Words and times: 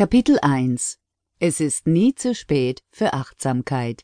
Kapitel 0.00 0.38
1 0.40 0.96
Es 1.40 1.60
ist 1.60 1.86
nie 1.86 2.14
zu 2.14 2.34
spät 2.34 2.80
für 2.90 3.12
Achtsamkeit. 3.12 4.00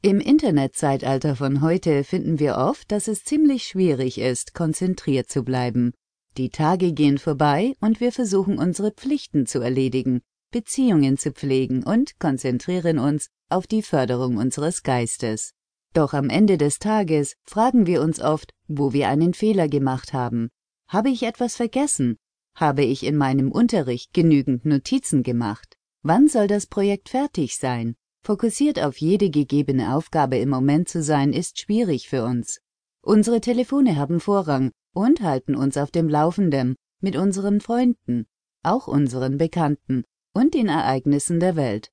Im 0.00 0.20
Internetzeitalter 0.20 1.34
von 1.34 1.62
heute 1.62 2.04
finden 2.04 2.38
wir 2.38 2.58
oft, 2.58 2.92
dass 2.92 3.08
es 3.08 3.24
ziemlich 3.24 3.64
schwierig 3.64 4.18
ist, 4.18 4.54
konzentriert 4.54 5.28
zu 5.28 5.42
bleiben. 5.42 5.94
Die 6.36 6.50
Tage 6.50 6.92
gehen 6.92 7.18
vorbei 7.18 7.74
und 7.80 7.98
wir 7.98 8.12
versuchen 8.12 8.56
unsere 8.56 8.92
Pflichten 8.92 9.46
zu 9.46 9.58
erledigen, 9.58 10.20
Beziehungen 10.52 11.18
zu 11.18 11.32
pflegen 11.32 11.82
und 11.82 12.20
konzentrieren 12.20 13.00
uns 13.00 13.26
auf 13.48 13.66
die 13.66 13.82
Förderung 13.82 14.36
unseres 14.36 14.84
Geistes. 14.84 15.54
Doch 15.92 16.12
am 16.12 16.30
Ende 16.30 16.56
des 16.56 16.78
Tages 16.78 17.34
fragen 17.44 17.88
wir 17.88 18.00
uns 18.00 18.20
oft, 18.20 18.52
wo 18.68 18.92
wir 18.92 19.08
einen 19.08 19.34
Fehler 19.34 19.66
gemacht 19.66 20.12
haben. 20.12 20.50
Habe 20.86 21.10
ich 21.10 21.24
etwas 21.24 21.56
vergessen? 21.56 22.16
Habe 22.56 22.84
ich 22.84 23.04
in 23.04 23.16
meinem 23.16 23.52
Unterricht 23.52 24.14
genügend 24.14 24.64
Notizen 24.64 25.22
gemacht? 25.22 25.76
Wann 26.02 26.26
soll 26.26 26.46
das 26.46 26.66
Projekt 26.66 27.10
fertig 27.10 27.58
sein? 27.58 27.96
Fokussiert 28.24 28.82
auf 28.82 28.96
jede 28.96 29.28
gegebene 29.28 29.94
Aufgabe 29.94 30.38
im 30.38 30.48
Moment 30.48 30.88
zu 30.88 31.02
sein, 31.02 31.34
ist 31.34 31.60
schwierig 31.60 32.08
für 32.08 32.24
uns. 32.24 32.60
Unsere 33.02 33.42
Telefone 33.42 33.96
haben 33.96 34.20
Vorrang 34.20 34.72
und 34.94 35.20
halten 35.20 35.54
uns 35.54 35.76
auf 35.76 35.90
dem 35.90 36.08
Laufenden 36.08 36.76
mit 37.02 37.14
unseren 37.14 37.60
Freunden, 37.60 38.26
auch 38.62 38.88
unseren 38.88 39.36
Bekannten 39.36 40.04
und 40.32 40.54
den 40.54 40.68
Ereignissen 40.68 41.40
der 41.40 41.56
Welt. 41.56 41.90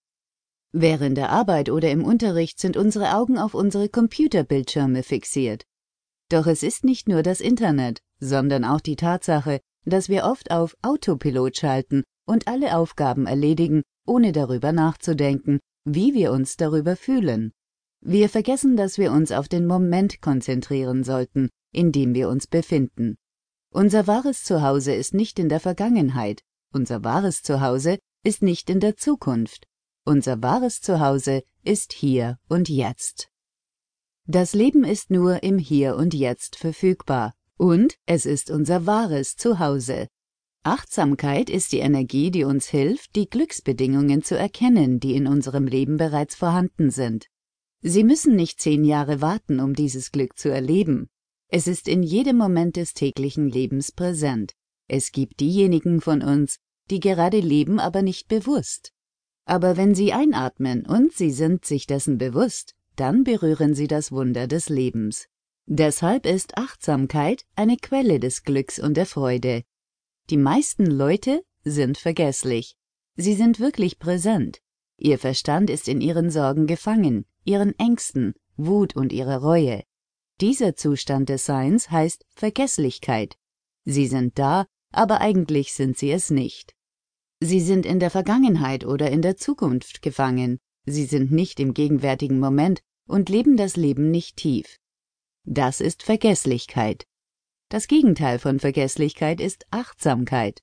Während 0.72 1.18
der 1.18 1.30
Arbeit 1.30 1.70
oder 1.70 1.92
im 1.92 2.06
Unterricht 2.06 2.60
sind 2.60 2.78
unsere 2.78 3.16
Augen 3.16 3.38
auf 3.38 3.54
unsere 3.54 3.90
Computerbildschirme 3.90 5.04
fixiert. 5.04 5.66
Doch 6.30 6.48
es 6.48 6.64
ist 6.64 6.86
nicht 6.86 7.10
nur 7.10 7.22
das 7.22 7.42
Internet, 7.42 8.02
sondern 8.20 8.64
auch 8.64 8.80
die 8.80 8.96
Tatsache, 8.96 9.60
dass 9.86 10.10
wir 10.10 10.26
oft 10.26 10.52
auf 10.52 10.76
Autopilot 10.82 11.58
schalten 11.58 12.04
und 12.26 12.48
alle 12.48 12.78
Aufgaben 12.78 13.26
erledigen, 13.26 13.84
ohne 14.06 14.32
darüber 14.32 14.72
nachzudenken, 14.72 15.60
wie 15.86 16.14
wir 16.14 16.32
uns 16.32 16.58
darüber 16.58 16.96
fühlen. 16.96 17.52
Wir 18.02 18.30
vergessen, 18.30 18.76
dass 18.76 18.98
wir 18.98 19.12
uns 19.12 19.32
auf 19.32 19.48
den 19.48 19.66
Moment 19.66 20.22
konzentrieren 20.22 21.04
sollten, 21.04 21.50
in 21.72 21.92
dem 21.92 22.14
wir 22.14 22.30
uns 22.30 22.48
befinden. 22.48 23.16
Unser 23.72 24.08
wahres 24.08 24.44
Zuhause 24.44 24.94
ist 24.94 25.14
nicht 25.14 25.40
in 25.40 25.50
der 25.50 25.60
Vergangenheit, 25.60 26.42
unser 26.72 27.04
wahres 27.04 27.42
Zuhause 27.42 27.98
ist 28.24 28.42
nicht 28.42 28.70
in 28.70 28.80
der 28.80 28.98
Zukunft, 28.98 29.68
unser 30.06 30.42
wahres 30.42 30.82
Zuhause 30.82 31.44
ist 31.64 31.94
hier 31.94 32.38
und 32.50 32.70
jetzt. 32.70 33.30
Das 34.26 34.54
Leben 34.54 34.84
ist 34.84 35.12
nur 35.12 35.44
im 35.44 35.58
Hier 35.58 35.96
und 35.96 36.14
Jetzt 36.14 36.56
verfügbar, 36.56 37.34
und 37.58 37.96
es 38.06 38.26
ist 38.26 38.50
unser 38.50 38.86
wahres 38.86 39.36
Zuhause. 39.36 40.08
Achtsamkeit 40.64 41.50
ist 41.50 41.74
die 41.74 41.80
Energie, 41.80 42.32
die 42.32 42.46
uns 42.46 42.68
hilft, 42.68 43.16
die 43.16 43.30
Glücksbedingungen 43.30 44.24
zu 44.24 44.38
erkennen, 44.38 45.00
die 45.00 45.16
in 45.16 45.28
unserem 45.28 45.68
Leben 45.68 45.98
bereits 45.98 46.36
vorhanden 46.36 46.90
sind. 46.90 47.28
Sie 47.82 48.06
müssen 48.06 48.36
nicht 48.36 48.62
zehn 48.62 48.86
Jahre 48.86 49.20
warten, 49.20 49.60
um 49.60 49.74
dieses 49.74 50.12
Glück 50.12 50.38
zu 50.38 50.50
erleben. 50.50 51.10
Es 51.50 51.68
ist 51.68 51.90
in 51.90 52.02
jedem 52.02 52.38
Moment 52.38 52.78
des 52.78 52.94
täglichen 52.94 53.50
Lebens 53.50 53.92
präsent. 53.92 54.54
Es 54.88 55.12
gibt 55.12 55.42
diejenigen 55.42 56.00
von 56.00 56.22
uns, 56.22 56.60
die 56.90 57.02
gerade 57.02 57.40
leben, 57.40 57.80
aber 57.80 58.02
nicht 58.02 58.30
bewusst. 58.30 58.94
Aber 59.46 59.76
wenn 59.76 59.94
sie 59.94 60.14
einatmen 60.14 60.86
und 60.86 61.12
sie 61.12 61.32
sind 61.32 61.66
sich 61.66 61.88
dessen 61.88 62.18
bewusst, 62.18 62.74
dann 62.96 63.26
berühren 63.26 63.74
sie 63.74 63.88
das 63.88 64.12
Wunder 64.12 64.48
des 64.48 64.70
Lebens. 64.70 65.28
Deshalb 65.66 66.26
ist 66.26 66.58
Achtsamkeit 66.58 67.46
eine 67.56 67.78
Quelle 67.78 68.20
des 68.20 68.44
Glücks 68.44 68.80
und 68.80 68.96
der 68.96 69.06
Freude. 69.06 69.64
Die 70.30 70.38
meisten 70.38 70.86
Leute 70.86 71.44
sind 71.64 71.98
vergesslich. 71.98 72.76
Sie 73.16 73.34
sind 73.34 73.60
wirklich 73.60 74.00
präsent. 74.00 74.60
Ihr 74.98 75.18
Verstand 75.18 75.70
ist 75.70 75.88
in 75.88 76.02
ihren 76.02 76.30
Sorgen 76.30 76.68
gefangen, 76.68 77.26
ihren 77.46 77.78
Ängsten, 77.80 78.34
Wut 78.58 78.96
und 78.96 79.14
ihrer 79.14 79.38
Reue. 79.38 79.84
Dieser 80.42 80.76
Zustand 80.76 81.30
des 81.30 81.46
Seins 81.46 81.92
heißt 81.92 82.26
Vergesslichkeit. 82.36 83.38
Sie 83.86 84.08
sind 84.08 84.38
da, 84.40 84.66
aber 84.92 85.22
eigentlich 85.22 85.74
sind 85.74 85.98
sie 85.98 86.12
es 86.12 86.30
nicht. 86.30 86.76
Sie 87.40 87.60
sind 87.60 87.86
in 87.86 88.00
der 88.00 88.10
Vergangenheit 88.10 88.86
oder 88.86 89.12
in 89.12 89.22
der 89.22 89.38
Zukunft 89.38 90.02
gefangen. 90.02 90.60
Sie 90.86 91.06
sind 91.06 91.32
nicht 91.32 91.60
im 91.60 91.74
gegenwärtigen 91.74 92.40
Moment 92.40 92.82
und 93.08 93.30
leben 93.30 93.58
das 93.58 93.76
Leben 93.76 94.12
nicht 94.12 94.38
tief. 94.38 94.80
Das 95.46 95.82
ist 95.82 96.04
Vergesslichkeit. 96.04 97.06
Das 97.70 97.88
Gegenteil 97.88 98.40
von 98.40 98.60
Vergesslichkeit 98.60 99.42
ist 99.42 99.66
Achtsamkeit. 99.72 100.62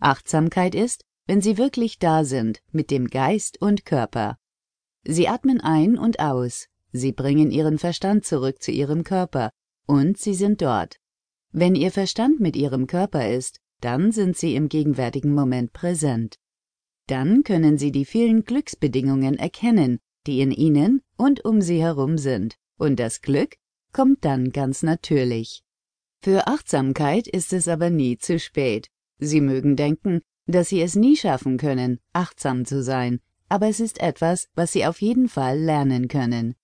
Achtsamkeit 0.00 0.74
ist, 0.74 1.04
wenn 1.26 1.40
Sie 1.40 1.56
wirklich 1.56 1.98
da 1.98 2.24
sind, 2.24 2.60
mit 2.70 2.90
dem 2.90 3.08
Geist 3.08 3.60
und 3.60 3.84
Körper. 3.84 4.38
Sie 5.04 5.28
atmen 5.28 5.60
ein 5.60 5.96
und 5.96 6.20
aus, 6.20 6.68
Sie 6.92 7.12
bringen 7.12 7.50
Ihren 7.50 7.78
Verstand 7.78 8.24
zurück 8.24 8.62
zu 8.62 8.70
Ihrem 8.70 9.04
Körper, 9.04 9.50
und 9.86 10.18
Sie 10.18 10.34
sind 10.34 10.60
dort. 10.60 10.96
Wenn 11.52 11.74
Ihr 11.74 11.90
Verstand 11.90 12.40
mit 12.40 12.56
Ihrem 12.56 12.86
Körper 12.86 13.30
ist, 13.30 13.60
dann 13.80 14.12
sind 14.12 14.36
Sie 14.36 14.54
im 14.54 14.68
gegenwärtigen 14.68 15.34
Moment 15.34 15.72
präsent. 15.72 16.38
Dann 17.06 17.44
können 17.44 17.78
Sie 17.78 17.92
die 17.92 18.04
vielen 18.04 18.44
Glücksbedingungen 18.44 19.38
erkennen, 19.38 19.98
die 20.26 20.40
in 20.40 20.50
Ihnen 20.50 21.02
und 21.16 21.44
um 21.44 21.62
Sie 21.62 21.80
herum 21.80 22.18
sind, 22.18 22.56
und 22.76 22.98
das 23.00 23.22
Glück 23.22 23.56
kommt 23.98 24.24
dann 24.24 24.52
ganz 24.52 24.84
natürlich. 24.84 25.64
Für 26.22 26.46
Achtsamkeit 26.46 27.26
ist 27.26 27.52
es 27.52 27.66
aber 27.66 27.90
nie 27.90 28.16
zu 28.16 28.38
spät. 28.38 28.90
Sie 29.18 29.40
mögen 29.40 29.74
denken, 29.74 30.20
dass 30.46 30.68
Sie 30.68 30.80
es 30.80 30.94
nie 30.94 31.16
schaffen 31.16 31.56
können, 31.56 31.98
achtsam 32.12 32.64
zu 32.64 32.80
sein, 32.80 33.18
aber 33.48 33.66
es 33.66 33.80
ist 33.80 34.00
etwas, 34.00 34.46
was 34.54 34.70
Sie 34.70 34.86
auf 34.86 35.02
jeden 35.02 35.28
Fall 35.28 35.58
lernen 35.58 36.06
können. 36.06 36.54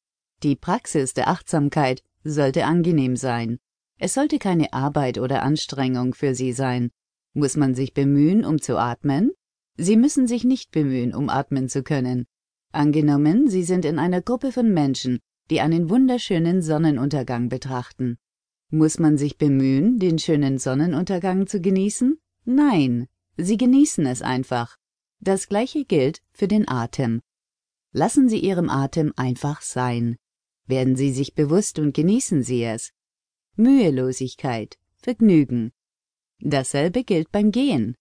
Die 0.44 0.54
Praxis 0.54 1.12
der 1.12 1.26
Achtsamkeit 1.26 2.04
sollte 2.22 2.66
angenehm 2.66 3.16
sein. 3.16 3.58
Es 3.98 4.14
sollte 4.14 4.38
keine 4.38 4.72
Arbeit 4.72 5.18
oder 5.18 5.42
Anstrengung 5.42 6.14
für 6.14 6.36
Sie 6.36 6.52
sein. 6.52 6.92
Muss 7.32 7.56
man 7.56 7.74
sich 7.74 7.94
bemühen, 7.94 8.44
um 8.44 8.62
zu 8.62 8.78
atmen? 8.78 9.32
Sie 9.76 9.96
müssen 9.96 10.28
sich 10.28 10.44
nicht 10.44 10.70
bemühen, 10.70 11.12
um 11.12 11.28
atmen 11.28 11.68
zu 11.68 11.82
können. 11.82 12.26
Angenommen, 12.70 13.48
Sie 13.48 13.64
sind 13.64 13.84
in 13.84 13.98
einer 13.98 14.22
Gruppe 14.22 14.52
von 14.52 14.72
Menschen, 14.72 15.18
die 15.50 15.60
einen 15.60 15.90
wunderschönen 15.90 16.62
Sonnenuntergang 16.62 17.48
betrachten. 17.48 18.18
Muss 18.70 18.98
man 18.98 19.18
sich 19.18 19.38
bemühen, 19.38 19.98
den 19.98 20.18
schönen 20.18 20.58
Sonnenuntergang 20.58 21.46
zu 21.46 21.60
genießen? 21.60 22.18
Nein, 22.44 23.08
Sie 23.36 23.56
genießen 23.56 24.06
es 24.06 24.22
einfach. 24.22 24.76
Das 25.20 25.48
gleiche 25.48 25.84
gilt 25.84 26.22
für 26.32 26.48
den 26.48 26.68
Atem. 26.68 27.20
Lassen 27.92 28.28
Sie 28.28 28.38
Ihrem 28.38 28.68
Atem 28.70 29.12
einfach 29.16 29.62
sein. 29.62 30.16
Werden 30.66 30.96
Sie 30.96 31.12
sich 31.12 31.34
bewusst 31.34 31.78
und 31.78 31.94
genießen 31.94 32.42
Sie 32.42 32.64
es. 32.64 32.92
Mühelosigkeit, 33.56 34.78
Vergnügen. 34.96 35.72
Dasselbe 36.40 37.04
gilt 37.04 37.30
beim 37.30 37.50
Gehen. 37.52 37.96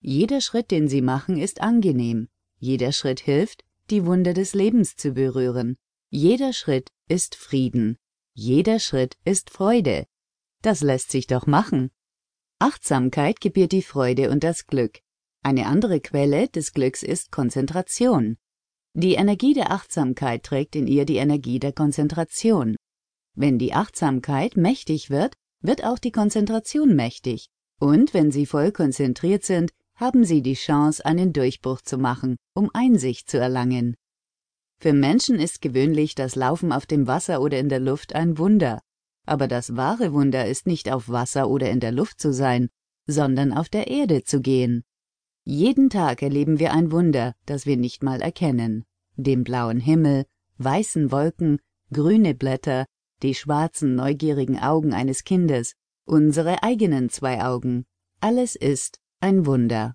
Jeder 0.00 0.40
Schritt, 0.40 0.70
den 0.70 0.88
Sie 0.88 1.02
machen, 1.02 1.38
ist 1.38 1.60
angenehm. 1.60 2.28
Jeder 2.58 2.92
Schritt 2.92 3.20
hilft, 3.20 3.64
die 3.90 4.06
Wunder 4.06 4.34
des 4.34 4.54
Lebens 4.54 4.96
zu 4.96 5.12
berühren. 5.12 5.76
Jeder 6.12 6.52
Schritt 6.52 6.90
ist 7.06 7.36
Frieden. 7.36 7.96
Jeder 8.34 8.80
Schritt 8.80 9.16
ist 9.24 9.48
Freude. 9.48 10.08
Das 10.60 10.80
lässt 10.80 11.12
sich 11.12 11.28
doch 11.28 11.46
machen. 11.46 11.92
Achtsamkeit 12.58 13.40
gebiert 13.40 13.70
die 13.70 13.82
Freude 13.82 14.28
und 14.30 14.42
das 14.42 14.66
Glück. 14.66 14.98
Eine 15.44 15.66
andere 15.66 16.00
Quelle 16.00 16.48
des 16.48 16.72
Glücks 16.72 17.04
ist 17.04 17.30
Konzentration. 17.30 18.38
Die 18.92 19.14
Energie 19.14 19.54
der 19.54 19.70
Achtsamkeit 19.70 20.42
trägt 20.42 20.74
in 20.74 20.88
ihr 20.88 21.04
die 21.04 21.18
Energie 21.18 21.60
der 21.60 21.72
Konzentration. 21.72 22.74
Wenn 23.36 23.60
die 23.60 23.72
Achtsamkeit 23.72 24.56
mächtig 24.56 25.10
wird, 25.10 25.34
wird 25.62 25.84
auch 25.84 26.00
die 26.00 26.10
Konzentration 26.10 26.96
mächtig. 26.96 27.50
Und 27.78 28.14
wenn 28.14 28.32
Sie 28.32 28.46
voll 28.46 28.72
konzentriert 28.72 29.44
sind, 29.44 29.70
haben 29.94 30.24
Sie 30.24 30.42
die 30.42 30.54
Chance, 30.54 31.06
einen 31.06 31.32
Durchbruch 31.32 31.82
zu 31.82 31.98
machen, 31.98 32.36
um 32.52 32.68
Einsicht 32.74 33.30
zu 33.30 33.38
erlangen. 33.38 33.94
Für 34.82 34.94
Menschen 34.94 35.38
ist 35.38 35.60
gewöhnlich 35.60 36.14
das 36.14 36.36
Laufen 36.36 36.72
auf 36.72 36.86
dem 36.86 37.06
Wasser 37.06 37.42
oder 37.42 37.58
in 37.58 37.68
der 37.68 37.80
Luft 37.80 38.14
ein 38.14 38.38
Wunder. 38.38 38.80
Aber 39.26 39.46
das 39.46 39.76
wahre 39.76 40.14
Wunder 40.14 40.46
ist 40.46 40.66
nicht 40.66 40.90
auf 40.90 41.10
Wasser 41.10 41.50
oder 41.50 41.68
in 41.68 41.80
der 41.80 41.92
Luft 41.92 42.18
zu 42.18 42.32
sein, 42.32 42.70
sondern 43.06 43.52
auf 43.52 43.68
der 43.68 43.88
Erde 43.88 44.24
zu 44.24 44.40
gehen. 44.40 44.82
Jeden 45.44 45.90
Tag 45.90 46.22
erleben 46.22 46.58
wir 46.58 46.72
ein 46.72 46.92
Wunder, 46.92 47.34
das 47.44 47.66
wir 47.66 47.76
nicht 47.76 48.02
mal 48.02 48.22
erkennen. 48.22 48.86
Den 49.16 49.44
blauen 49.44 49.80
Himmel, 49.80 50.24
weißen 50.56 51.12
Wolken, 51.12 51.58
grüne 51.92 52.34
Blätter, 52.34 52.86
die 53.22 53.34
schwarzen, 53.34 53.94
neugierigen 53.94 54.58
Augen 54.58 54.94
eines 54.94 55.24
Kindes, 55.24 55.74
unsere 56.06 56.62
eigenen 56.62 57.10
zwei 57.10 57.44
Augen. 57.44 57.84
Alles 58.20 58.56
ist 58.56 58.98
ein 59.20 59.44
Wunder. 59.44 59.92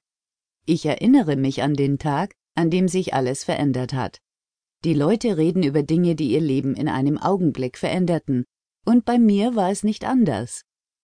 Ich 0.67 0.85
erinnere 0.85 1.37
mich 1.37 1.63
an 1.63 1.73
den 1.73 1.97
Tag, 1.97 2.35
an 2.53 2.69
dem 2.69 2.87
sich 2.87 3.15
alles 3.15 3.43
verändert 3.43 3.93
hat. 3.93 4.19
Die 4.85 4.93
Leute 4.93 5.35
reden 5.35 5.63
über 5.63 5.81
Dinge, 5.81 6.13
die 6.13 6.29
ihr 6.31 6.41
Leben 6.41 6.75
in 6.75 6.87
einem 6.87 7.17
Augenblick 7.17 7.79
veränderten, 7.79 8.45
und 8.85 9.03
bei 9.03 9.17
mir 9.17 9.55
war 9.55 9.71
es 9.71 9.83
nicht 9.83 10.05
anders. 10.05 10.61